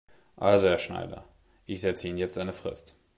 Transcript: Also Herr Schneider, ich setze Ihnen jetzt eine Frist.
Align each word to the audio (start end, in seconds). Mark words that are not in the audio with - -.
Also 0.35 0.67
Herr 0.67 0.79
Schneider, 0.79 1.25
ich 1.67 1.79
setze 1.81 2.07
Ihnen 2.07 2.17
jetzt 2.17 2.39
eine 2.39 2.53
Frist. 2.53 2.95